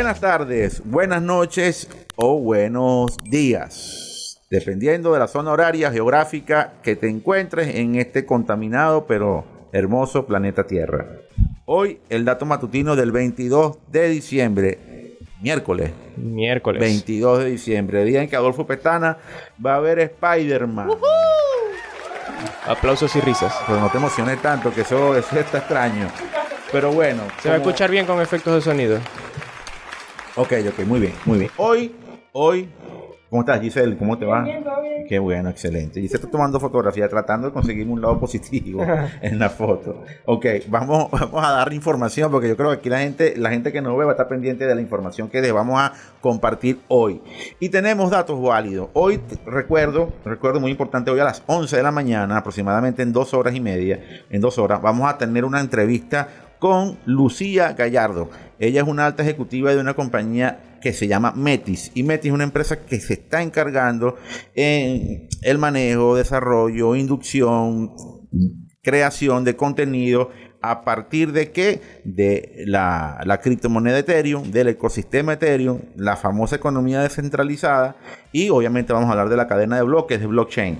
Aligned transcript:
Buenas 0.00 0.20
tardes, 0.20 0.82
buenas 0.82 1.20
noches 1.20 1.86
o 2.16 2.40
buenos 2.40 3.18
días, 3.18 4.40
dependiendo 4.48 5.12
de 5.12 5.18
la 5.18 5.28
zona 5.28 5.52
horaria 5.52 5.92
geográfica 5.92 6.72
que 6.82 6.96
te 6.96 7.06
encuentres 7.06 7.74
en 7.74 7.96
este 7.96 8.24
contaminado 8.24 9.04
pero 9.04 9.44
hermoso 9.74 10.24
planeta 10.24 10.66
Tierra. 10.66 11.06
Hoy 11.66 12.00
el 12.08 12.24
dato 12.24 12.46
matutino 12.46 12.96
del 12.96 13.12
22 13.12 13.76
de 13.88 14.08
diciembre, 14.08 14.78
miércoles. 15.42 15.90
Miércoles. 16.16 16.80
22 16.80 17.40
de 17.40 17.44
diciembre, 17.50 18.02
día 18.04 18.22
en 18.22 18.30
que 18.30 18.36
Adolfo 18.36 18.66
Petana 18.66 19.18
va 19.64 19.74
a 19.74 19.80
ver 19.80 19.98
Spider-Man. 19.98 20.92
Aplausos 22.66 23.14
y 23.16 23.20
risas. 23.20 23.54
Pero 23.66 23.80
no 23.80 23.90
te 23.90 23.98
emociones 23.98 24.40
tanto, 24.40 24.72
que 24.72 24.80
eso, 24.80 25.14
eso 25.14 25.38
está 25.38 25.58
extraño. 25.58 26.08
Pero 26.72 26.90
bueno. 26.90 27.24
Se 27.42 27.50
va 27.50 27.56
a 27.56 27.58
escuchar 27.58 27.90
bien 27.90 28.06
con 28.06 28.18
efectos 28.18 28.54
de 28.54 28.62
sonido. 28.62 28.98
Ok, 30.40 30.54
ok, 30.70 30.86
muy 30.86 31.00
bien, 31.00 31.12
muy 31.26 31.38
bien. 31.38 31.50
Hoy, 31.58 31.94
hoy, 32.32 32.66
¿cómo 33.28 33.42
estás, 33.42 33.60
Giselle? 33.60 33.98
¿Cómo 33.98 34.16
te 34.16 34.24
va? 34.24 34.40
Bien, 34.40 34.64
todo 34.64 34.80
bien. 34.80 35.04
Qué 35.06 35.18
bueno, 35.18 35.50
excelente. 35.50 36.00
Giselle 36.00 36.16
está 36.16 36.30
tomando 36.30 36.58
fotografía, 36.58 37.10
tratando 37.10 37.48
de 37.48 37.52
conseguir 37.52 37.86
un 37.86 38.00
lado 38.00 38.18
positivo 38.18 38.82
en 39.20 39.38
la 39.38 39.50
foto. 39.50 40.02
Ok, 40.24 40.46
vamos, 40.68 41.10
vamos 41.10 41.44
a 41.44 41.50
dar 41.50 41.70
información, 41.74 42.30
porque 42.30 42.48
yo 42.48 42.56
creo 42.56 42.70
que 42.70 42.76
aquí 42.76 42.88
la 42.88 43.00
gente, 43.00 43.34
la 43.36 43.50
gente 43.50 43.70
que 43.70 43.82
nos 43.82 43.98
ve 43.98 44.06
va 44.06 44.12
a 44.12 44.14
estar 44.14 44.28
pendiente 44.28 44.66
de 44.66 44.74
la 44.74 44.80
información 44.80 45.28
que 45.28 45.42
les 45.42 45.52
vamos 45.52 45.78
a 45.78 45.92
compartir 46.22 46.80
hoy. 46.88 47.20
Y 47.58 47.68
tenemos 47.68 48.10
datos 48.10 48.40
válidos. 48.40 48.88
Hoy, 48.94 49.20
recuerdo, 49.44 50.10
recuerdo 50.24 50.58
muy 50.58 50.70
importante, 50.70 51.10
hoy 51.10 51.20
a 51.20 51.24
las 51.24 51.42
11 51.48 51.76
de 51.76 51.82
la 51.82 51.90
mañana, 51.90 52.38
aproximadamente 52.38 53.02
en 53.02 53.12
dos 53.12 53.34
horas 53.34 53.54
y 53.54 53.60
media, 53.60 54.00
en 54.30 54.40
dos 54.40 54.56
horas, 54.56 54.80
vamos 54.80 55.06
a 55.06 55.18
tener 55.18 55.44
una 55.44 55.60
entrevista 55.60 56.28
con 56.60 56.98
Lucía 57.06 57.72
Gallardo. 57.72 58.30
Ella 58.60 58.82
es 58.82 58.86
una 58.86 59.06
alta 59.06 59.24
ejecutiva 59.24 59.74
de 59.74 59.80
una 59.80 59.94
compañía 59.94 60.78
que 60.80 60.92
se 60.92 61.08
llama 61.08 61.32
Metis. 61.34 61.90
Y 61.94 62.04
Metis 62.04 62.28
es 62.28 62.34
una 62.34 62.44
empresa 62.44 62.84
que 62.84 63.00
se 63.00 63.14
está 63.14 63.42
encargando 63.42 64.16
en 64.54 65.28
el 65.42 65.58
manejo, 65.58 66.14
desarrollo, 66.14 66.94
inducción, 66.94 67.92
creación 68.82 69.44
de 69.44 69.56
contenido 69.56 70.30
a 70.62 70.84
partir 70.84 71.32
de 71.32 71.52
qué? 71.52 71.80
De 72.04 72.64
la, 72.66 73.40
criptomoneda 73.42 73.98
Ethereum, 73.98 74.50
del 74.50 74.68
ecosistema 74.68 75.34
Ethereum, 75.34 75.80
la 75.96 76.16
famosa 76.16 76.56
economía 76.56 77.00
descentralizada 77.00 77.96
y 78.32 78.50
obviamente 78.50 78.92
vamos 78.92 79.08
a 79.08 79.12
hablar 79.12 79.28
de 79.28 79.36
la 79.36 79.48
cadena 79.48 79.76
de 79.76 79.82
bloques 79.82 80.20
de 80.20 80.26
blockchain. 80.26 80.78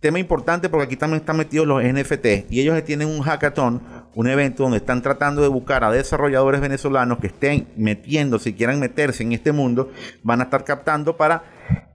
Tema 0.00 0.20
importante 0.20 0.68
porque 0.68 0.84
aquí 0.84 0.96
también 0.96 1.20
están 1.20 1.36
metidos 1.36 1.66
los 1.66 1.82
NFT 1.82 2.50
y 2.50 2.60
ellos 2.60 2.82
tienen 2.84 3.08
un 3.08 3.20
hackathon, 3.20 3.82
un 4.18 4.26
evento 4.26 4.64
donde 4.64 4.78
están 4.78 5.00
tratando 5.00 5.42
de 5.42 5.46
buscar 5.46 5.84
a 5.84 5.92
desarrolladores 5.92 6.60
venezolanos 6.60 7.18
que 7.20 7.28
estén 7.28 7.68
metiendo, 7.76 8.40
si 8.40 8.52
quieran 8.52 8.80
meterse 8.80 9.22
en 9.22 9.32
este 9.32 9.52
mundo, 9.52 9.92
van 10.24 10.40
a 10.40 10.44
estar 10.44 10.64
captando 10.64 11.16
para 11.16 11.44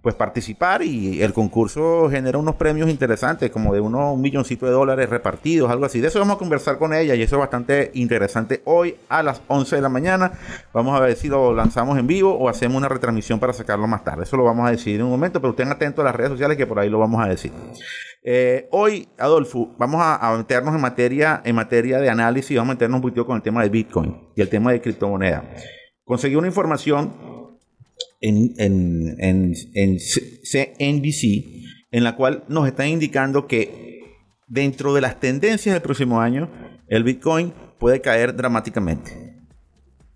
pues 0.04 0.16
participar 0.16 0.84
y 0.84 1.22
el 1.22 1.32
concurso 1.32 2.10
genera 2.10 2.38
unos 2.38 2.56
premios 2.56 2.90
interesantes, 2.90 3.50
como 3.50 3.74
de 3.74 3.80
unos 3.80 4.14
un 4.14 4.22
milloncito 4.22 4.66
de 4.66 4.74
dólares 4.74 5.10
repartidos, 5.10 5.72
algo 5.72 5.86
así. 5.86 6.02
De 6.02 6.10
eso 6.10 6.20
vamos 6.20 6.36
a 6.36 6.40
conversar 6.40 6.78
con 6.78 6.94
ella 6.94 7.16
y 7.16 7.22
eso 7.22 7.38
es 7.38 7.40
bastante 7.40 7.90
interesante. 7.94 8.62
Hoy 8.66 8.98
a 9.08 9.24
las 9.24 9.42
11 9.48 9.78
de 9.78 9.82
la 9.82 9.88
mañana 9.88 10.34
vamos 10.74 11.00
a 11.00 11.00
ver 11.00 11.16
si 11.16 11.30
lo 11.30 11.54
lanzamos 11.54 11.98
en 11.98 12.06
vivo 12.06 12.34
o 12.38 12.50
hacemos 12.50 12.76
una 12.76 12.90
retransmisión 12.90 13.40
para 13.40 13.54
sacarlo 13.54 13.88
más 13.88 14.04
tarde. 14.04 14.24
Eso 14.24 14.36
lo 14.36 14.44
vamos 14.44 14.68
a 14.68 14.72
decidir 14.72 15.00
en 15.00 15.06
un 15.06 15.12
momento, 15.12 15.40
pero 15.40 15.52
estén 15.52 15.72
atentos 15.72 16.04
a 16.04 16.06
las 16.06 16.16
redes 16.16 16.32
sociales 16.32 16.58
que 16.58 16.68
por 16.68 16.80
ahí 16.80 16.90
lo 16.90 17.00
vamos 17.00 17.24
a 17.24 17.30
decir. 17.30 17.54
Eh, 18.24 18.68
hoy, 18.72 19.08
Adolfo, 19.18 19.74
vamos 19.78 20.02
a, 20.02 20.16
a 20.16 20.38
meternos 20.38 20.76
en 20.76 20.82
materia, 20.82 21.42
en 21.46 21.56
materia 21.56 22.00
de 22.00 22.10
análisis, 22.10 22.58
vamos 22.58 22.72
a 22.72 22.76
meternos 22.76 22.98
un 22.98 23.02
poquito 23.04 23.26
con 23.26 23.38
el 23.38 23.42
tema 23.42 23.64
de 23.64 23.70
Bitcoin 23.70 24.18
y 24.36 24.42
el 24.42 24.50
tema 24.50 24.74
de 24.74 24.82
criptomoneda. 24.82 25.46
Conseguí 26.04 26.36
una 26.36 26.48
información 26.48 27.43
en, 28.22 28.54
en, 28.58 29.16
en, 29.20 29.54
en 29.74 29.98
CNBC, 29.98 31.66
en 31.92 32.04
la 32.04 32.16
cual 32.16 32.44
nos 32.48 32.68
están 32.68 32.88
indicando 32.88 33.48
que 33.48 34.02
dentro 34.48 34.94
de 34.94 35.02
las 35.02 35.20
tendencias 35.20 35.74
del 35.74 35.82
próximo 35.82 36.22
año, 36.22 36.50
el 36.88 37.04
Bitcoin 37.04 37.54
puede 37.80 38.02
caer 38.02 38.36
dramáticamente. 38.36 39.23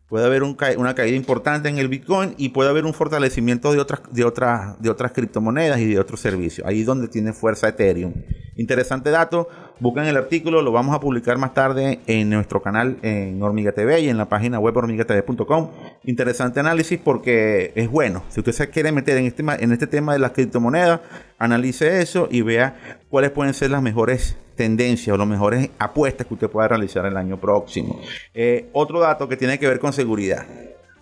Puede 0.09 0.25
haber 0.25 0.43
una 0.43 0.95
caída 0.95 1.17
importante 1.17 1.67
en 1.67 1.79
el 1.79 1.89
Bitcoin 1.89 2.33
y 2.37 2.49
puede 2.49 2.69
haber 2.69 2.85
un 2.85 2.93
fortalecimiento 2.93 3.73
de 3.73 4.23
otras, 4.23 5.11
criptomonedas 5.11 5.79
y 5.81 5.85
de 5.85 5.99
otros 5.99 6.21
servicios. 6.21 6.65
Ahí 6.65 6.79
es 6.79 6.85
donde 6.85 7.09
tiene 7.09 7.33
fuerza 7.33 7.67
Ethereum. 7.67 8.13
Interesante 8.55 9.11
dato. 9.11 9.49
Busquen 9.81 10.05
el 10.05 10.15
artículo. 10.15 10.61
Lo 10.61 10.71
vamos 10.71 10.95
a 10.95 11.01
publicar 11.01 11.37
más 11.37 11.53
tarde 11.53 11.99
en 12.07 12.29
nuestro 12.29 12.61
canal 12.61 12.97
en 13.01 13.43
Hormiga 13.43 13.73
TV 13.73 13.99
y 13.99 14.07
en 14.07 14.17
la 14.17 14.29
página 14.29 14.59
web 14.59 14.77
hormigatv.com. 14.77 15.71
Interesante 16.05 16.61
análisis 16.61 16.97
porque 17.03 17.73
es 17.75 17.91
bueno. 17.91 18.23
Si 18.29 18.39
usted 18.39 18.53
se 18.53 18.69
quiere 18.69 18.93
meter 18.93 19.17
en 19.17 19.25
este, 19.25 19.43
en 19.43 19.73
este 19.73 19.87
tema 19.87 20.13
de 20.13 20.19
las 20.19 20.31
criptomonedas, 20.31 21.01
analice 21.37 22.01
eso 22.01 22.29
y 22.31 22.43
vea 22.43 23.01
cuáles 23.09 23.31
pueden 23.31 23.53
ser 23.53 23.71
las 23.71 23.81
mejores 23.81 24.37
tendencias 24.57 25.13
o 25.13 25.17
las 25.17 25.27
mejores 25.27 25.69
apuestas 25.79 26.27
que 26.27 26.33
usted 26.33 26.49
pueda 26.49 26.67
realizar 26.67 27.05
el 27.05 27.15
año 27.15 27.39
próximo. 27.39 28.01
Eh, 28.33 28.67
otro 28.73 28.99
dato 28.99 29.29
que 29.29 29.37
tiene 29.37 29.57
que 29.57 29.67
ver 29.67 29.79
con 29.79 29.93
seguridad. 29.93 30.45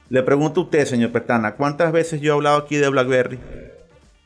Le 0.09 0.21
pregunto 0.21 0.61
a 0.61 0.63
usted, 0.66 0.85
señor 0.85 1.11
Pestana, 1.11 1.55
¿cuántas 1.55 1.91
veces 1.91 2.21
yo 2.21 2.33
he 2.33 2.35
hablado 2.35 2.57
aquí 2.57 2.75
de 2.75 2.88
BlackBerry? 2.89 3.39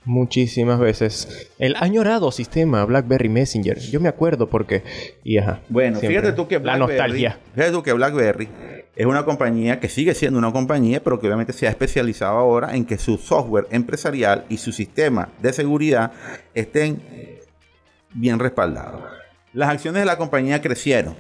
Muchísimas 0.04 0.80
veces. 0.80 1.50
El 1.60 1.76
añorado 1.78 2.32
sistema 2.32 2.84
BlackBerry 2.84 3.30
Messenger. 3.30 3.80
Yo 3.80 4.02
me 4.02 4.10
acuerdo 4.10 4.50
porque... 4.50 4.84
Y 5.24 5.38
ajá. 5.38 5.62
Bueno, 5.70 6.00
fíjate 6.00 6.34
tú 6.34 6.48
que 6.48 6.56
La 6.56 6.76
BlackBerry, 6.76 6.98
nostalgia. 6.98 7.40
Fíjate 7.54 7.72
tú 7.72 7.84
que 7.84 7.94
BlackBerry 7.94 8.50
es 8.96 9.06
una 9.06 9.24
compañía 9.24 9.80
que 9.80 9.88
sigue 9.88 10.14
siendo 10.14 10.40
una 10.40 10.52
compañía, 10.52 11.02
pero 11.02 11.20
que 11.20 11.28
obviamente 11.28 11.54
se 11.54 11.68
ha 11.68 11.70
especializado 11.70 12.38
ahora 12.38 12.76
en 12.76 12.86
que 12.86 12.98
su 12.98 13.18
software 13.18 13.68
empresarial 13.72 14.46
y 14.50 14.58
su 14.58 14.74
sistema 14.74 15.30
de 15.42 15.54
seguridad 15.54 16.12
estén 16.54 17.02
bien 18.14 18.40
respaldados. 18.40 19.02
Las 19.54 19.70
acciones 19.70 20.02
de 20.02 20.06
la 20.06 20.18
compañía 20.18 20.62
crecieron. 20.62 21.16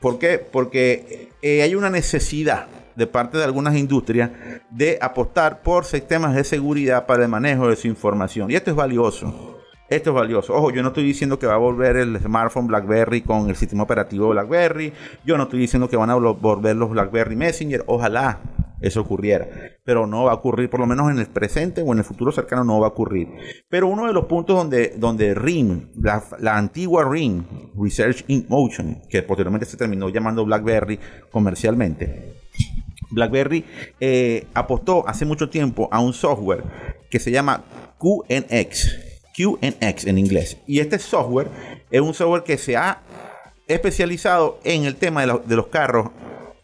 ¿Por 0.00 0.18
qué? 0.18 0.38
Porque 0.38 1.30
eh, 1.42 1.62
hay 1.62 1.74
una 1.74 1.90
necesidad 1.90 2.66
de 2.96 3.06
parte 3.06 3.38
de 3.38 3.44
algunas 3.44 3.74
industrias 3.76 4.30
de 4.70 4.98
apostar 5.00 5.62
por 5.62 5.84
sistemas 5.84 6.34
de 6.34 6.44
seguridad 6.44 7.06
para 7.06 7.22
el 7.22 7.28
manejo 7.28 7.68
de 7.68 7.76
su 7.76 7.86
información. 7.88 8.50
Y 8.50 8.54
esto 8.54 8.70
es 8.70 8.76
valioso. 8.76 9.58
Esto 9.88 10.10
es 10.10 10.16
valioso. 10.16 10.54
Ojo, 10.54 10.70
yo 10.70 10.82
no 10.82 10.88
estoy 10.88 11.04
diciendo 11.04 11.38
que 11.38 11.46
va 11.46 11.54
a 11.54 11.58
volver 11.58 11.96
el 11.96 12.18
smartphone 12.18 12.66
BlackBerry 12.66 13.20
con 13.22 13.48
el 13.50 13.56
sistema 13.56 13.82
operativo 13.82 14.30
BlackBerry. 14.30 14.92
Yo 15.24 15.36
no 15.36 15.44
estoy 15.44 15.60
diciendo 15.60 15.88
que 15.88 15.96
van 15.96 16.08
a 16.10 16.16
vol- 16.16 16.38
volver 16.40 16.76
los 16.76 16.90
BlackBerry 16.90 17.36
Messenger. 17.36 17.84
Ojalá 17.86 18.38
eso 18.82 19.00
ocurriera. 19.00 19.48
Pero 19.84 20.06
no 20.06 20.24
va 20.24 20.32
a 20.32 20.34
ocurrir, 20.34 20.68
por 20.68 20.80
lo 20.80 20.86
menos 20.86 21.10
en 21.10 21.18
el 21.18 21.26
presente 21.26 21.82
o 21.82 21.92
en 21.92 21.98
el 21.98 22.04
futuro 22.04 22.32
cercano 22.32 22.64
no 22.64 22.80
va 22.80 22.86
a 22.88 22.90
ocurrir. 22.90 23.28
Pero 23.68 23.86
uno 23.88 24.06
de 24.06 24.12
los 24.12 24.26
puntos 24.26 24.56
donde, 24.56 24.94
donde 24.96 25.34
RIM, 25.34 25.88
la, 26.00 26.22
la 26.38 26.56
antigua 26.58 27.08
RIM, 27.08 27.44
Research 27.80 28.24
in 28.28 28.46
Motion, 28.48 29.00
que 29.08 29.22
posteriormente 29.22 29.66
se 29.66 29.76
terminó 29.76 30.08
llamando 30.08 30.44
BlackBerry 30.44 30.98
comercialmente, 31.30 32.34
BlackBerry 33.10 33.64
eh, 34.00 34.46
apostó 34.54 35.06
hace 35.08 35.24
mucho 35.24 35.50
tiempo 35.50 35.88
a 35.92 36.00
un 36.00 36.12
software 36.14 36.62
que 37.10 37.18
se 37.20 37.30
llama 37.30 37.62
QNX. 37.98 38.98
QNX 39.36 40.06
en 40.06 40.18
inglés. 40.18 40.58
Y 40.66 40.80
este 40.80 40.98
software 40.98 41.48
es 41.90 42.00
un 42.00 42.12
software 42.14 42.42
que 42.42 42.58
se 42.58 42.76
ha 42.76 43.00
especializado 43.66 44.58
en 44.64 44.84
el 44.84 44.96
tema 44.96 45.22
de, 45.22 45.26
lo- 45.28 45.38
de 45.38 45.56
los 45.56 45.68
carros 45.68 46.10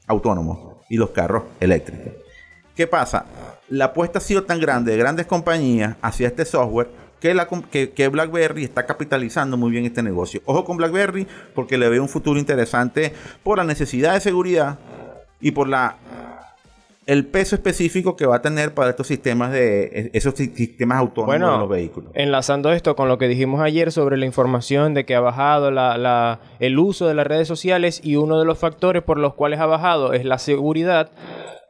autónomos 0.06 0.67
y 0.88 0.96
los 0.96 1.10
carros 1.10 1.44
eléctricos. 1.60 2.12
¿Qué 2.74 2.86
pasa? 2.86 3.26
La 3.68 3.86
apuesta 3.86 4.18
ha 4.18 4.22
sido 4.22 4.44
tan 4.44 4.60
grande 4.60 4.92
de 4.92 4.98
grandes 4.98 5.26
compañías 5.26 5.96
hacia 6.00 6.28
este 6.28 6.44
software 6.44 6.88
que, 7.20 7.34
la, 7.34 7.48
que, 7.48 7.90
que 7.90 8.08
BlackBerry 8.08 8.64
está 8.64 8.86
capitalizando 8.86 9.56
muy 9.56 9.70
bien 9.70 9.84
este 9.84 10.02
negocio. 10.02 10.40
Ojo 10.44 10.64
con 10.64 10.76
BlackBerry 10.76 11.26
porque 11.54 11.76
le 11.76 11.88
veo 11.88 12.02
un 12.02 12.08
futuro 12.08 12.38
interesante 12.38 13.12
por 13.42 13.58
la 13.58 13.64
necesidad 13.64 14.14
de 14.14 14.20
seguridad 14.20 14.78
y 15.40 15.50
por 15.50 15.68
la 15.68 15.96
el 17.08 17.26
peso 17.26 17.56
específico 17.56 18.16
que 18.16 18.26
va 18.26 18.36
a 18.36 18.42
tener 18.42 18.74
para 18.74 18.90
estos 18.90 19.06
sistemas 19.06 19.50
de 19.50 20.10
esos 20.12 20.34
si- 20.34 20.54
sistemas 20.54 20.98
autónomos 20.98 21.26
Bueno, 21.38 21.52
de 21.54 21.58
los 21.58 21.68
vehículos. 21.68 22.12
enlazando 22.14 22.70
esto 22.70 22.94
con 22.94 23.08
lo 23.08 23.16
que 23.18 23.28
dijimos 23.28 23.60
ayer 23.62 23.90
sobre 23.92 24.16
la 24.18 24.26
información 24.26 24.92
de 24.94 25.06
que 25.06 25.14
ha 25.14 25.20
bajado 25.20 25.70
la, 25.70 25.96
la- 25.96 26.40
el 26.60 26.78
uso 26.78 27.08
de 27.08 27.14
las 27.14 27.26
redes 27.26 27.48
sociales 27.48 28.00
y 28.04 28.16
uno 28.16 28.38
de 28.38 28.44
los 28.44 28.58
factores 28.58 29.02
por 29.02 29.18
los 29.18 29.32
cuales 29.34 29.58
ha 29.58 29.66
bajado 29.66 30.12
es 30.12 30.24
la 30.26 30.38
seguridad, 30.38 31.10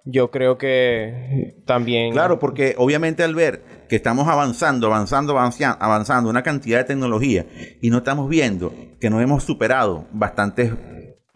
yo 0.05 0.31
creo 0.33 0.59
que 0.59 1.55
también... 1.67 2.13
Claro, 2.13 2.39
porque 2.39 2.75
obviamente 2.77 3.23
al 3.23 3.35
ver 3.35 3.63
que 3.89 3.97
estamos 3.97 4.27
avanzando, 4.27 4.87
avanzando, 4.89 5.33
avanzando, 5.39 5.77
avanzando 5.81 6.31
una 6.31 6.43
cantidad 6.43 6.79
de 6.79 6.85
tecnología 6.85 7.47
y 7.81 7.91
no 7.91 7.99
estamos 7.99 8.29
viendo 8.29 8.73
que 9.01 9.09
no 9.11 9.21
hemos 9.21 9.45
superado 9.45 10.07
bastantes 10.13 10.73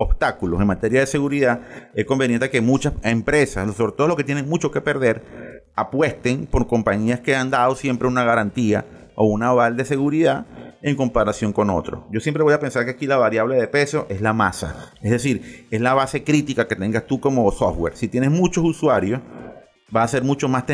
obstáculos 0.03 0.61
en 0.61 0.67
materia 0.67 1.01
de 1.01 1.07
seguridad, 1.07 1.61
es 1.95 2.05
conveniente 2.05 2.51
que 2.51 2.61
muchas 2.61 2.95
empresas, 3.03 3.75
sobre 3.75 3.93
todo 3.93 4.09
los 4.09 4.17
que 4.17 4.25
tienen 4.25 4.49
mucho 4.49 4.71
que 4.71 4.81
perder, 4.81 5.63
apuesten 5.75 6.47
por 6.47 6.67
compañías 6.67 7.21
que 7.21 7.35
han 7.35 7.51
dado 7.51 7.75
siempre 7.75 8.09
una 8.09 8.25
garantía 8.25 8.85
o 9.15 9.27
un 9.27 9.43
aval 9.43 9.77
de 9.77 9.85
seguridad 9.85 10.47
en 10.83 10.97
comparación 10.97 11.53
con 11.53 11.71
otros. 11.71 12.05
Yo 12.11 12.21
siempre 12.21 12.43
voy 12.43 12.55
a 12.55 12.61
pensar 12.61 12.85
que 12.85 12.91
aquí 12.93 13.07
la 13.07 13.17
variable 13.17 13.57
de 13.57 13.69
peso 13.69 14.07
es 14.09 14.21
la 14.21 14.33
masa, 14.33 14.93
es 15.01 15.11
decir, 15.11 15.67
es 15.71 15.81
la 15.81 15.95
base 15.95 16.25
crítica 16.25 16.67
que 16.67 16.77
tengas 16.77 17.07
tú 17.07 17.21
como 17.21 17.51
software. 17.53 17.97
Si 17.97 18.09
tienes 18.09 18.31
muchos 18.31 18.65
usuarios, 18.65 19.21
va 19.95 20.03
a 20.03 20.09
ser 20.09 20.25
mucho 20.25 20.49
más, 20.49 20.65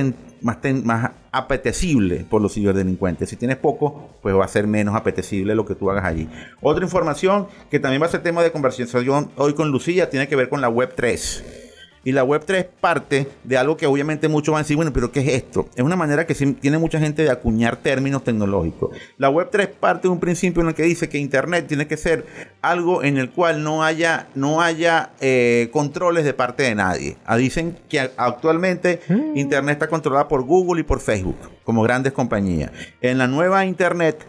más, 0.42 0.58
más 0.84 1.12
apetecible 1.32 2.26
por 2.28 2.42
los 2.42 2.54
ciberdelincuentes. 2.54 3.28
Si 3.28 3.36
tienes 3.36 3.56
poco, 3.56 4.10
pues 4.22 4.34
va 4.34 4.44
a 4.44 4.48
ser 4.48 4.66
menos 4.66 4.94
apetecible 4.94 5.54
lo 5.54 5.66
que 5.66 5.74
tú 5.74 5.90
hagas 5.90 6.04
allí. 6.04 6.28
Otra 6.60 6.84
información 6.84 7.48
que 7.70 7.80
también 7.80 8.02
va 8.02 8.06
a 8.06 8.10
ser 8.10 8.22
tema 8.22 8.42
de 8.42 8.52
conversación 8.52 9.30
hoy 9.36 9.54
con 9.54 9.70
Lucía 9.70 10.10
tiene 10.10 10.28
que 10.28 10.36
ver 10.36 10.48
con 10.48 10.60
la 10.60 10.68
Web 10.68 10.92
3. 10.94 11.67
Y 12.04 12.12
la 12.12 12.24
web 12.24 12.42
3 12.44 12.66
parte 12.80 13.28
de 13.44 13.56
algo 13.56 13.76
que 13.76 13.86
obviamente 13.86 14.28
muchos 14.28 14.52
van 14.52 14.60
a 14.60 14.62
decir, 14.62 14.76
bueno, 14.76 14.92
pero 14.92 15.12
¿qué 15.12 15.20
es 15.20 15.28
esto? 15.28 15.68
Es 15.74 15.82
una 15.82 15.96
manera 15.96 16.26
que 16.26 16.34
tiene 16.34 16.78
mucha 16.78 16.98
gente 16.98 17.22
de 17.22 17.30
acuñar 17.30 17.76
términos 17.76 18.24
tecnológicos. 18.24 18.96
La 19.16 19.30
web 19.30 19.48
3 19.50 19.68
parte 19.68 20.08
de 20.08 20.12
un 20.12 20.20
principio 20.20 20.62
en 20.62 20.68
el 20.68 20.74
que 20.74 20.84
dice 20.84 21.08
que 21.08 21.18
Internet 21.18 21.66
tiene 21.66 21.86
que 21.86 21.96
ser 21.96 22.26
algo 22.62 23.02
en 23.02 23.18
el 23.18 23.30
cual 23.30 23.62
no 23.62 23.84
haya, 23.84 24.28
no 24.34 24.60
haya 24.60 25.10
eh, 25.20 25.68
controles 25.72 26.24
de 26.24 26.34
parte 26.34 26.62
de 26.62 26.74
nadie. 26.74 27.16
Ah, 27.24 27.36
dicen 27.36 27.76
que 27.88 28.00
actualmente 28.16 29.00
mm. 29.08 29.36
Internet 29.36 29.74
está 29.74 29.88
controlada 29.88 30.28
por 30.28 30.42
Google 30.42 30.80
y 30.80 30.84
por 30.84 31.00
Facebook 31.00 31.36
como 31.64 31.82
grandes 31.82 32.12
compañías. 32.12 32.70
En 33.00 33.18
la 33.18 33.26
nueva 33.26 33.66
Internet 33.66 34.24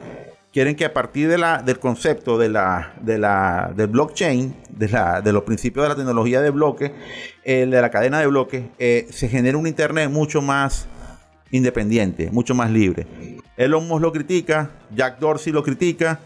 quieren 0.51 0.75
que 0.75 0.85
a 0.85 0.93
partir 0.93 1.27
de 1.27 1.37
la, 1.37 1.61
del 1.61 1.79
concepto 1.79 2.37
de 2.37 2.49
la, 2.49 2.93
de 3.01 3.17
la, 3.17 3.71
del 3.75 3.87
blockchain, 3.87 4.55
de, 4.69 4.89
la, 4.89 5.21
de 5.21 5.33
los 5.33 5.43
principios 5.43 5.83
de 5.85 5.89
la 5.89 5.95
tecnología 5.95 6.41
de 6.41 6.49
bloques, 6.49 6.91
de 7.45 7.65
la 7.65 7.89
cadena 7.89 8.19
de 8.19 8.27
bloques, 8.27 8.63
eh, 8.77 9.07
se 9.09 9.27
genere 9.27 9.57
un 9.57 9.67
Internet 9.67 10.09
mucho 10.09 10.41
más 10.41 10.87
independiente, 11.51 12.29
mucho 12.31 12.53
más 12.53 12.71
libre. 12.71 13.07
Elon 13.57 13.87
Musk 13.87 14.01
lo 14.01 14.11
critica, 14.11 14.71
Jack 14.95 15.19
Dorsey 15.19 15.51
lo 15.51 15.63
critica, 15.63 16.19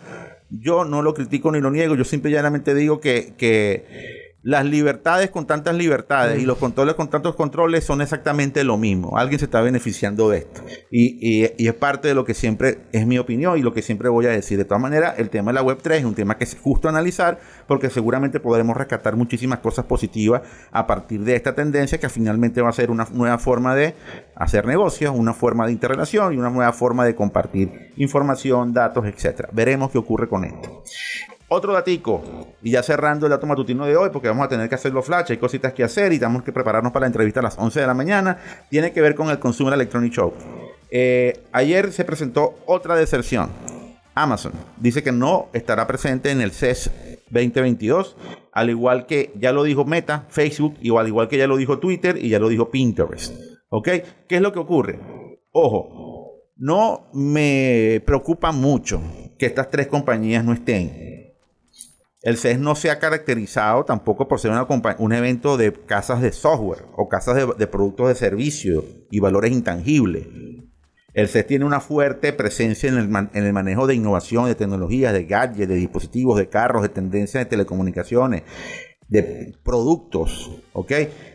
yo 0.49 0.85
no 0.85 1.01
lo 1.01 1.13
critico 1.13 1.51
ni 1.51 1.59
lo 1.59 1.71
niego, 1.71 1.95
yo 1.95 2.03
simplemente 2.03 2.75
digo 2.75 2.99
que, 2.99 3.33
que 3.37 4.22
las 4.44 4.66
libertades 4.66 5.30
con 5.30 5.48
tantas 5.48 5.74
libertades 5.74 6.42
y 6.42 6.45
los 6.45 6.57
controles 6.57 6.95
con 6.95 7.10
tantos 7.10 7.34
controles 7.36 7.86
son 7.86 8.01
exactamente 8.01 8.66
lo 8.66 8.78
mismo. 8.78 9.18
Alguien 9.18 9.40
se 9.40 9.45
está 9.45 9.62
beneficiando 9.62 10.30
de 10.30 10.40
esto. 10.40 10.62
Y, 10.92 11.44
es 11.44 11.74
parte 11.75 12.10
de 12.10 12.13
lo 12.13 12.25
que 12.25 12.34
siempre 12.34 12.80
es 12.92 13.07
mi 13.07 13.18
opinión 13.18 13.57
y 13.57 13.62
lo 13.62 13.74
que 13.74 13.81
siempre 13.81 14.10
voy 14.10 14.25
a 14.25 14.30
decir. 14.30 14.57
De 14.57 14.66
todas 14.66 14.81
maneras, 14.81 15.16
el 15.18 15.30
tema 15.30 15.51
de 15.51 15.56
la 15.56 15.63
Web3 15.63 15.92
es 15.94 16.04
un 16.04 16.13
tema 16.13 16.38
que 16.38 16.44
es 16.44 16.57
justo 16.62 16.90
analizar 16.90 17.40
porque 17.68 17.90
seguramente 17.90 18.42
podremos 18.42 18.75
rescatar 18.75 19.16
muchísimas 19.16 19.60
cosas 19.60 19.86
positivas 19.86 20.42
a 20.72 20.86
partir 20.86 21.22
de 21.24 21.36
esta 21.36 21.56
tendencia 21.56 21.98
que 21.98 22.10
finalmente 22.10 22.62
va 22.62 22.69
a 22.69 22.74
ser 22.74 22.92
una 22.92 23.07
nueva 23.13 23.38
forma 23.38 23.74
de 23.75 23.95
hacer 24.36 24.66
negocios, 24.66 25.16
una 25.16 25.34
forma 25.34 25.66
de 25.66 25.72
interrelación 25.72 26.34
y 26.34 26.38
una 26.38 26.50
nueva 26.50 26.74
forma 26.74 27.06
de 27.06 27.16
compartir 27.16 27.94
información, 27.95 28.74
datos, 28.74 29.06
etc. 29.06 29.48
Veremos 29.54 29.90
qué 29.92 29.98
ocurre 29.98 30.28
con 30.28 30.44
esto. 30.44 30.84
Otro 31.55 31.71
datico, 31.71 32.23
y 32.63 32.71
ya 32.71 32.81
cerrando 32.81 33.27
el 33.27 33.29
dato 33.29 33.45
matutino 33.45 33.85
de 33.85 33.95
hoy, 33.95 34.09
porque 34.11 34.27
vamos 34.27 34.44
a 34.44 34.50
tener 34.50 34.67
que 34.67 34.73
hacer 34.73 34.91
los 34.91 35.05
flash, 35.05 35.27
hay 35.29 35.38
cositas 35.38 35.71
que 35.71 35.83
hacer 35.83 36.11
y 36.11 36.17
tenemos 36.17 36.41
que 36.41 36.51
prepararnos 36.51 36.91
para 36.91 37.01
la 37.01 37.07
entrevista 37.07 37.41
a 37.41 37.44
las 37.44 37.59
11 37.59 37.79
de 37.79 37.85
la 37.85 37.94
mañana, 37.94 38.39
tiene 38.71 38.91
que 38.91 39.01
ver 39.01 39.13
con 39.13 39.29
el 39.29 39.38
Consumer 39.38 39.75
Electronic 39.75 40.11
Show. 40.11 40.33
Eh, 40.89 41.44
ayer 41.51 41.94
se 41.94 42.05
presentó 42.05 42.55
otra 42.65 42.95
deserción. 42.95 43.51
Amazon 44.15 44.53
dice 44.77 45.03
que 45.03 45.11
no 45.11 45.50
estará 45.53 45.85
presente 45.85 46.31
en 46.31 46.41
el 46.41 46.53
CES 46.53 46.89
2022, 47.29 48.17
al 48.51 48.71
igual 48.71 49.06
que 49.06 49.31
ya 49.35 49.51
lo 49.51 49.61
dijo 49.61 49.85
Meta, 49.85 50.25
Facebook, 50.29 50.77
y 50.81 50.89
al 50.97 51.07
igual 51.07 51.27
que 51.27 51.38
ya 51.38 51.45
lo 51.45 51.57
dijo 51.57 51.77
Twitter 51.77 52.17
y 52.19 52.29
ya 52.29 52.39
lo 52.39 52.49
dijo 52.49 52.71
Pinterest. 52.71 53.31
¿Ok? 53.69 53.89
¿Qué 54.27 54.38
es 54.38 54.41
lo 54.41 54.51
que 54.53 54.59
ocurre? 54.59 54.99
Ojo, 55.51 56.49
no 56.56 57.11
me 57.13 58.01
preocupa 58.07 58.51
mucho 58.51 58.99
que 59.38 59.45
estas 59.45 59.69
tres 59.69 59.85
compañías 59.85 60.44
no 60.44 60.53
estén 60.53 61.12
el 62.23 62.37
CES 62.37 62.57
no 62.57 62.75
se 62.75 62.89
ha 62.89 62.99
caracterizado 62.99 63.83
tampoco 63.83 64.29
por 64.29 64.39
ser 64.39 64.51
un 64.97 65.13
evento 65.13 65.57
de 65.57 65.73
casas 65.73 66.21
de 66.21 66.31
software 66.31 66.85
o 66.95 67.09
casas 67.09 67.57
de, 67.57 67.67
productos 67.67 68.07
de 68.07 68.15
servicio 68.15 68.85
y 69.11 69.19
valores 69.19 69.51
intangibles. 69.51 70.25
El 71.13 71.27
CES 71.27 71.45
tiene 71.45 71.65
una 71.65 71.81
fuerte 71.81 72.31
presencia 72.31 72.87
en 72.87 72.97
el, 72.97 73.29
en 73.33 73.43
el, 73.45 73.51
manejo 73.51 73.87
de 73.87 73.95
innovación, 73.95 74.45
de 74.45 74.55
tecnologías, 74.55 75.11
de 75.11 75.25
gadgets, 75.25 75.67
de 75.67 75.75
dispositivos, 75.75 76.39
de 76.39 76.47
carros, 76.47 76.81
de 76.81 76.89
tendencias 76.89 77.43
de 77.43 77.49
telecomunicaciones 77.49 78.43
de 79.07 79.53
productos, 79.63 80.51
¿ok? 80.73 80.91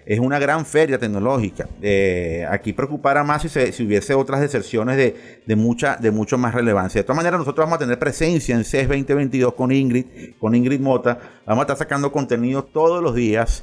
Es 0.06 0.19
una 0.19 0.38
gran 0.38 0.65
feria 0.67 0.99
tecnológica. 0.99 1.69
Eh, 1.82 2.47
aquí 2.50 2.73
preocupara 2.73 3.23
más 3.25 3.43
si, 3.43 3.49
se, 3.49 3.70
hubiese 3.82 4.15
otras 4.15 4.41
deserciones 4.41 4.97
de, 4.97 5.41
de, 5.47 5.56
mucha, 5.56 5.97
de 5.97 6.11
mucho 6.11 6.38
más 6.38 6.55
relevancia. 6.55 7.00
De 7.00 7.05
todas 7.05 7.19
maneras, 7.19 7.38
nosotros 7.38 7.67
vamos 7.67 7.76
a 7.76 7.81
tener 7.81 7.99
presencia 7.99 8.55
en 8.55 8.65
CES 8.65 8.88
2022 8.88 9.55
con 9.55 9.70
Ingrid, 9.70 10.06
con 10.38 10.55
Ingrid 10.55 10.81
Mota. 10.81 11.19
Vamos 11.47 11.62
a 11.62 11.65
estar 11.65 11.76
sacando 11.76 12.11
contenido 12.11 12.65
todos 12.65 13.03
los 13.03 13.15
días 13.15 13.62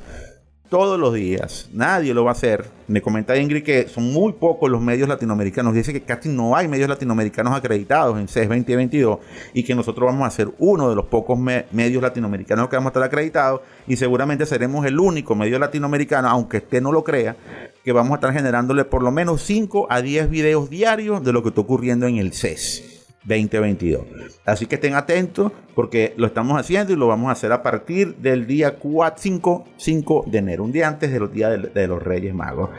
todos 0.75 0.99
los 0.99 1.13
días. 1.13 1.69
Nadie 1.71 2.13
lo 2.13 2.25
va 2.25 2.31
a 2.31 2.33
hacer. 2.33 2.65
Me 2.89 3.01
comenta 3.01 3.37
Ingrid 3.37 3.63
que 3.63 3.87
son 3.87 4.11
muy 4.11 4.33
pocos 4.33 4.69
los 4.69 4.81
medios 4.81 5.07
latinoamericanos. 5.07 5.73
Dice 5.73 5.93
que 5.93 6.01
casi 6.01 6.27
no 6.27 6.53
hay 6.53 6.67
medios 6.67 6.89
latinoamericanos 6.89 7.55
acreditados 7.55 8.19
en 8.19 8.27
CES 8.27 8.49
2022 8.49 9.19
y 9.53 9.63
que 9.63 9.73
nosotros 9.73 10.05
vamos 10.05 10.27
a 10.27 10.31
ser 10.31 10.49
uno 10.59 10.89
de 10.89 10.95
los 10.97 11.05
pocos 11.05 11.39
medios 11.39 12.03
latinoamericanos 12.03 12.67
que 12.67 12.75
vamos 12.75 12.87
a 12.87 12.91
estar 12.91 13.03
acreditados 13.03 13.61
y 13.87 13.95
seguramente 13.95 14.45
seremos 14.45 14.85
el 14.85 14.99
único 14.99 15.33
medio 15.33 15.59
latinoamericano, 15.59 16.27
aunque 16.27 16.57
usted 16.57 16.81
no 16.81 16.91
lo 16.91 17.05
crea, 17.05 17.37
que 17.81 17.93
vamos 17.93 18.11
a 18.11 18.15
estar 18.15 18.33
generándole 18.33 18.83
por 18.83 19.01
lo 19.01 19.11
menos 19.11 19.43
5 19.43 19.87
a 19.89 20.01
10 20.01 20.29
videos 20.29 20.69
diarios 20.69 21.23
de 21.23 21.31
lo 21.31 21.41
que 21.41 21.49
está 21.49 21.61
ocurriendo 21.61 22.05
en 22.05 22.17
el 22.17 22.33
CES. 22.33 22.94
2022. 23.25 24.05
Así 24.45 24.65
que 24.65 24.75
estén 24.75 24.95
atentos 24.95 25.51
porque 25.73 26.13
lo 26.17 26.27
estamos 26.27 26.59
haciendo 26.59 26.93
y 26.93 26.95
lo 26.95 27.07
vamos 27.07 27.29
a 27.29 27.31
hacer 27.31 27.51
a 27.51 27.63
partir 27.63 28.15
del 28.17 28.47
día 28.47 28.75
4, 28.75 29.15
5, 29.19 29.65
5 29.77 30.25
de 30.27 30.37
enero, 30.37 30.63
un 30.63 30.71
día 30.71 30.87
antes 30.87 31.11
de 31.11 31.19
los 31.19 31.31
días 31.31 31.73
de, 31.73 31.87
los 31.87 32.01
Reyes 32.01 32.33
Magos. 32.33 32.69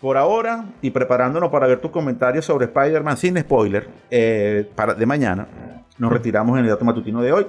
Por 0.00 0.16
ahora, 0.16 0.66
y 0.80 0.90
preparándonos 0.90 1.50
para 1.50 1.66
ver 1.66 1.80
tus 1.80 1.90
comentarios 1.90 2.44
sobre 2.44 2.66
Spider-Man 2.66 3.16
sin 3.16 3.36
spoiler, 3.38 3.88
eh, 4.10 4.70
para, 4.76 4.94
de 4.94 5.06
mañana, 5.06 5.48
nos 5.98 6.12
retiramos 6.12 6.56
en 6.56 6.64
el 6.64 6.70
dato 6.70 6.84
matutino 6.84 7.20
de 7.20 7.32
hoy. 7.32 7.46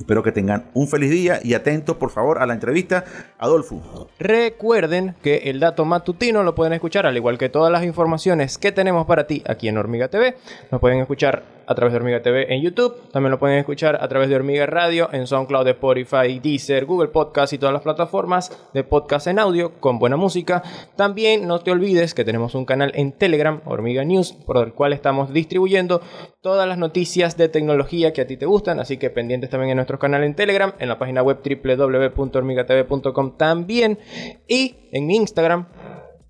Espero 0.00 0.22
que 0.22 0.32
tengan 0.32 0.64
un 0.72 0.88
feliz 0.88 1.10
día 1.10 1.40
y 1.44 1.52
atentos, 1.52 1.96
por 1.98 2.08
favor, 2.08 2.38
a 2.38 2.46
la 2.46 2.54
entrevista. 2.54 3.04
Adolfo. 3.38 4.08
Recuerden 4.18 5.14
que 5.22 5.50
el 5.50 5.60
dato 5.60 5.84
matutino 5.84 6.42
lo 6.42 6.54
pueden 6.54 6.72
escuchar, 6.72 7.04
al 7.04 7.18
igual 7.18 7.36
que 7.36 7.50
todas 7.50 7.70
las 7.70 7.84
informaciones 7.84 8.56
que 8.56 8.72
tenemos 8.72 9.06
para 9.06 9.26
ti 9.26 9.42
aquí 9.46 9.68
en 9.68 9.76
Hormiga 9.76 10.08
TV. 10.08 10.36
Nos 10.70 10.80
pueden 10.80 11.00
escuchar 11.00 11.42
a 11.70 11.74
través 11.76 11.92
de 11.92 11.98
Hormiga 11.98 12.20
TV 12.20 12.52
en 12.52 12.62
YouTube. 12.62 12.96
También 13.12 13.30
lo 13.30 13.38
pueden 13.38 13.58
escuchar 13.58 13.96
a 14.02 14.08
través 14.08 14.28
de 14.28 14.34
Hormiga 14.34 14.66
Radio 14.66 15.08
en 15.12 15.28
SoundCloud, 15.28 15.68
Spotify, 15.68 16.40
Deezer, 16.42 16.84
Google 16.84 17.10
Podcast 17.10 17.52
y 17.52 17.58
todas 17.58 17.72
las 17.72 17.82
plataformas 17.82 18.50
de 18.74 18.82
podcast 18.82 19.28
en 19.28 19.38
audio 19.38 19.78
con 19.78 20.00
buena 20.00 20.16
música. 20.16 20.64
También 20.96 21.46
no 21.46 21.60
te 21.60 21.70
olvides 21.70 22.12
que 22.12 22.24
tenemos 22.24 22.56
un 22.56 22.64
canal 22.64 22.90
en 22.96 23.12
Telegram, 23.12 23.60
Hormiga 23.66 24.04
News, 24.04 24.32
por 24.32 24.56
el 24.56 24.72
cual 24.72 24.92
estamos 24.92 25.32
distribuyendo 25.32 26.00
todas 26.40 26.66
las 26.66 26.76
noticias 26.76 27.36
de 27.36 27.48
tecnología 27.48 28.12
que 28.12 28.22
a 28.22 28.26
ti 28.26 28.36
te 28.36 28.46
gustan. 28.46 28.80
Así 28.80 28.96
que 28.96 29.08
pendientes 29.08 29.50
también 29.50 29.70
en 29.70 29.76
nuestro 29.76 30.00
canal 30.00 30.24
en 30.24 30.34
Telegram, 30.34 30.72
en 30.80 30.88
la 30.88 30.98
página 30.98 31.22
web 31.22 31.38
www.hormigatv.com 31.38 33.36
también 33.36 34.00
y 34.48 34.88
en 34.90 35.06
mi 35.06 35.14
Instagram, 35.14 35.68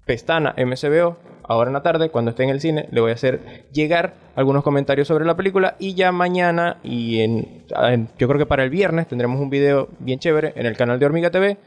pestana 0.04 0.54
MCBO 0.58 1.29
ahora 1.50 1.68
en 1.68 1.74
la 1.74 1.82
tarde, 1.82 2.10
cuando 2.10 2.30
esté 2.30 2.44
en 2.44 2.50
el 2.50 2.60
cine, 2.60 2.88
le 2.92 3.00
voy 3.00 3.10
a 3.10 3.14
hacer 3.14 3.66
llegar 3.72 4.14
algunos 4.36 4.62
comentarios 4.62 5.08
sobre 5.08 5.24
la 5.24 5.36
película 5.36 5.74
y 5.80 5.94
ya 5.94 6.12
mañana 6.12 6.78
y 6.84 7.20
en, 7.22 7.64
yo 8.18 8.28
creo 8.28 8.38
que 8.38 8.46
para 8.46 8.62
el 8.62 8.70
viernes 8.70 9.08
tendremos 9.08 9.40
un 9.40 9.50
video 9.50 9.88
bien 9.98 10.20
chévere 10.20 10.52
en 10.54 10.66
el 10.66 10.76
canal 10.76 11.00
de 11.00 11.06
Hormiga 11.06 11.30
TV 11.30 11.58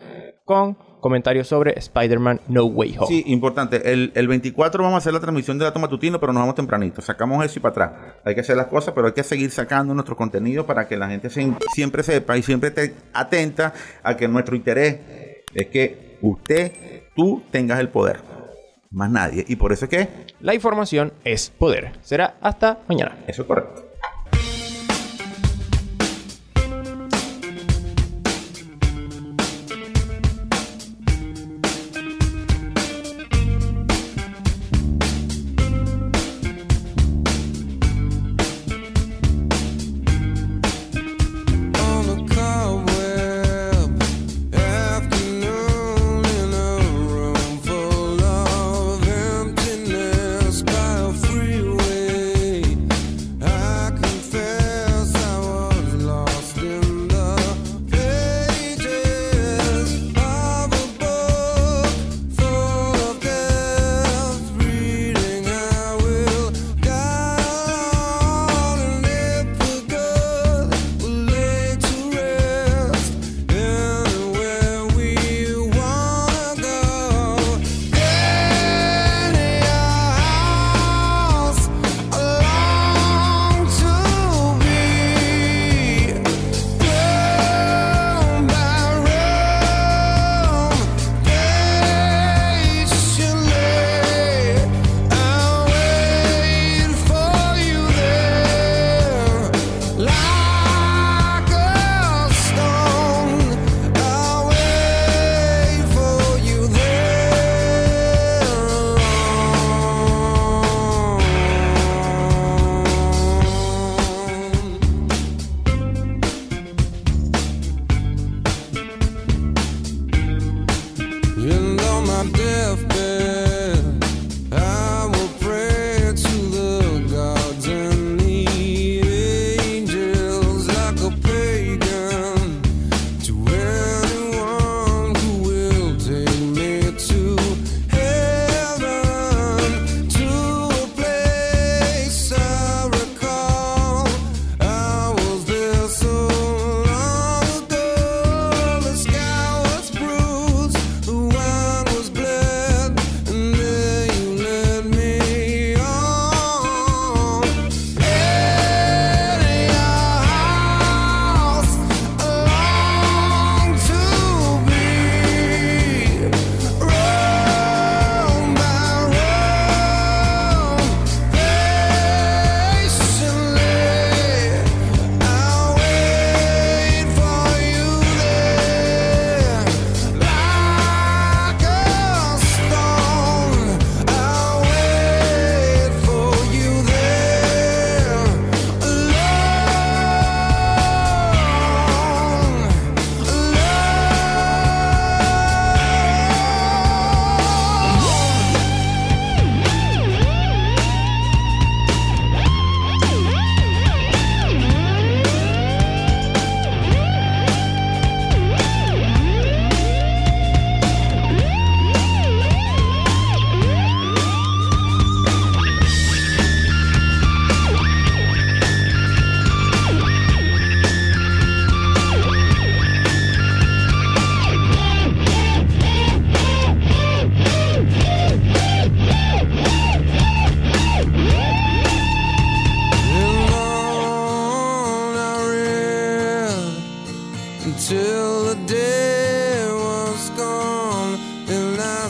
con 0.45 0.77
comentarios 1.01 1.49
sobre 1.49 1.77
Spider-Man 1.77 2.39
No 2.47 2.63
Way 2.63 2.95
Home. 2.97 3.07
Sí, 3.07 3.23
importante. 3.27 3.91
El, 3.91 4.27
24 4.27 4.81
vamos 4.81 4.95
a 4.95 4.97
hacer 4.99 5.11
la 5.11 5.19
transmisión 5.19 5.59
de 5.59 5.65
dato 5.65 5.79
matutino, 5.79 6.17
pero 6.17 6.31
nos 6.31 6.43
vamos 6.43 6.55
tempranito. 6.55 7.01
Sacamos 7.01 7.43
eso 7.43 7.59
y 7.59 7.61
para 7.61 7.71
atrás. 7.71 7.91
Hay 8.23 8.35
que 8.35 8.41
hacer 8.41 8.55
las 8.55 8.67
cosas, 8.67 8.93
pero 8.93 9.07
hay 9.07 9.13
que 9.13 9.23
seguir 9.23 9.51
sacando 9.51 9.93
nuestro 9.93 10.15
contenido 10.15 10.65
para 10.65 10.87
que 10.87 10.95
la 10.95 11.09
gente 11.09 11.29
siempre 11.29 12.03
sepa 12.03 12.37
y 12.37 12.41
siempre 12.41 12.69
esté 12.69 12.95
atenta 13.11 13.73
a 14.01 14.15
que 14.15 14.29
nuestro 14.29 14.55
interés 14.55 14.97
es 15.53 15.67
que 15.67 16.17
usted, 16.21 16.71
tú 17.17 17.43
tengas 17.51 17.81
el 17.81 17.89
poder 17.89 18.42
más 18.93 19.09
nadie. 19.09 19.43
Y 19.47 19.55
por 19.55 19.73
eso 19.73 19.85
es 19.85 19.89
que... 19.89 20.07
La 20.39 20.53
información 20.53 21.13
es 21.23 21.49
poder. 21.49 21.91
Será 22.01 22.35
hasta 22.41 22.79
mañana. 22.87 23.17
Eso 23.27 23.41
es 23.41 23.47
correcto. 23.47 23.82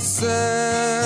coração. 0.03 1.02